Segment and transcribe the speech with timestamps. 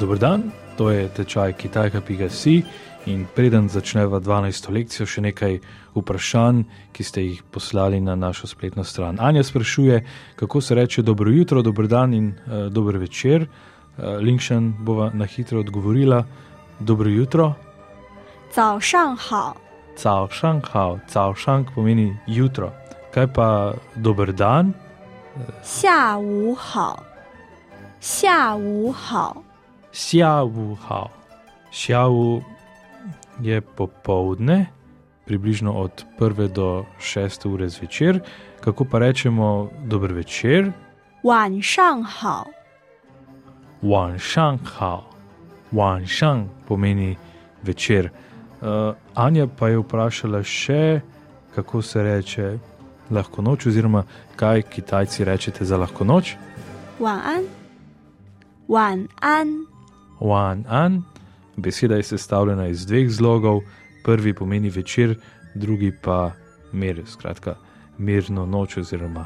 [0.00, 2.62] Dobro dan, to je tečaj Kitajka.si
[3.06, 4.72] in preden začneva 12.
[4.72, 5.58] lekcijo, še nekaj
[5.94, 9.16] vprašanj, ki ste jih poslali na našo spletno stran.
[9.20, 10.04] Anja sprašuje,
[10.36, 13.46] kako se reče dobro jutro, dobro dan in uh, dober večer.
[13.46, 16.24] Uh, Linkšen bova na hitro odgovorila:
[16.80, 17.54] Dobro jutro.
[18.50, 19.56] 早上好，
[19.96, 22.72] Cao shang hao, cao shang pomeni jutro.
[23.14, 24.74] Kaj pa dober dan?
[25.62, 27.02] 下午好，
[28.00, 29.42] 下午好，
[29.91, 31.09] Sjauhao.
[31.71, 32.41] Sjau
[33.41, 34.65] je popovdne,
[35.25, 38.19] približno od 1 do 6 ure zvečer,
[38.61, 40.71] kako pa rečemo dober večer?
[41.23, 42.45] Wan shang hao.
[43.81, 45.03] Wan shang hao.
[45.71, 47.17] Wan shang pomeni
[47.63, 48.09] večer.
[48.61, 51.01] Uh, Anja pa je vprašala še,
[51.55, 52.57] kako se reče
[53.11, 54.03] lahko noč, oziroma
[54.35, 56.35] kaj Kitajci rečete za lahko noč.
[56.99, 57.45] Wan an.
[58.67, 59.71] Wan an.
[60.21, 61.01] Wan an.
[61.57, 63.61] Beseda je sestavljena iz dveh zlogov,
[64.03, 65.15] prvi pomeni večer,
[65.55, 66.31] drugi pa
[66.71, 67.55] mir, skratka,
[67.97, 69.25] mirno noč oziroma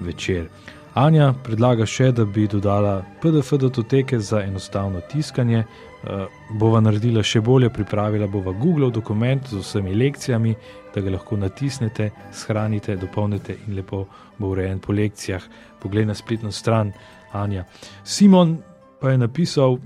[0.00, 0.48] večer.
[0.94, 5.62] Anja predlaga še, da bi dodala PDF datoteke za enostavno tiskanje.
[6.00, 6.24] Uh,
[6.58, 10.54] bova naredila še bolje, pripravila bova Google dokument z vsemi lekcijami,
[10.94, 14.06] da ga lahko natisnete, shranite, dopolnite in lepo
[14.38, 15.44] bo urejen po lekcijah.
[15.78, 16.92] Poglej na spletno stran
[17.32, 17.64] Anja.
[18.04, 18.56] Simon
[19.00, 19.78] pa je napisal,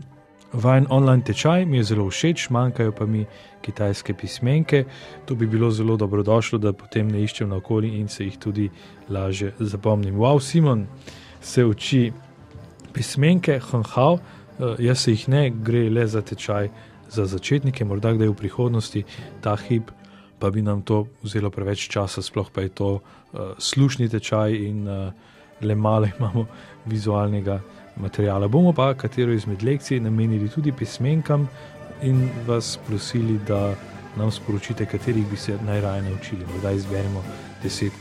[0.54, 3.24] vajen online tečaj mi je zelo všeč, manjkajo pa mi
[3.62, 4.84] kitajske pismenke.
[5.26, 8.70] To bi bilo zelo dobrodošlo, da potem ne iščem na okoli in se jih tudi
[9.08, 10.14] lažje zapomnim.
[10.14, 10.86] Wow, Simon
[11.40, 12.12] se uči
[12.92, 16.70] pismenke, hanhao, uh, jaz se jih ne, gre le za tečaj
[17.10, 19.04] za začetnike, morda kdaj v prihodnosti,
[19.40, 19.90] ta hip.
[20.38, 24.88] Pa bi nam to vzelo preveč časa, sploh pa je to uh, slušni tečaj, in
[24.88, 25.12] uh,
[25.62, 26.46] le malo imamo
[26.86, 27.60] vizualnega
[27.96, 28.48] materijala.
[28.48, 31.48] Bomo pa katero izmed lekcij namenili tudi pismenkam
[32.02, 33.74] in vas prosili, da
[34.16, 36.46] nam sporočite, katerih bi se najraje naučili.
[36.52, 37.24] Morda izberemo
[37.62, 37.92] deset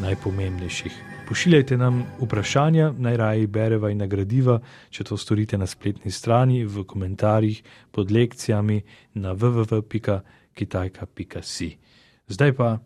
[0.00, 0.92] najpomembnejših.
[1.28, 4.60] Pošiljajte nam vprašanja, najraje bereva in nagradiva,
[4.90, 8.82] če to storite na spletni strani, v komentarjih pod lekcijami
[9.14, 11.78] na www.kitajka.si.
[12.26, 12.78] Zdaj pa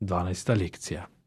[0.00, 0.58] 12.
[0.58, 1.19] lekcija.